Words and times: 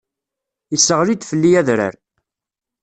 Isseɣli-d 0.75 1.27
fell-i 1.29 1.51
adrar. 1.59 1.95